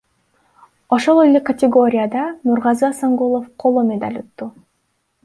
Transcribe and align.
Ошол 0.95 1.17
эле 1.25 1.39
категорияда 1.49 2.23
Нургазы 2.45 2.85
Асангулов 2.91 3.45
коло 3.61 3.81
медаль 3.91 4.19
утту. 4.23 4.45